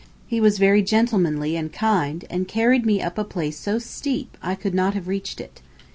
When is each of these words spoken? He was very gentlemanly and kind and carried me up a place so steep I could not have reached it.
He 0.25 0.41
was 0.41 0.57
very 0.57 0.81
gentlemanly 0.81 1.55
and 1.55 1.71
kind 1.71 2.25
and 2.27 2.47
carried 2.47 2.87
me 2.87 3.03
up 3.03 3.19
a 3.19 3.23
place 3.23 3.59
so 3.59 3.77
steep 3.77 4.35
I 4.41 4.55
could 4.55 4.73
not 4.73 4.95
have 4.95 5.07
reached 5.07 5.39
it. 5.39 5.61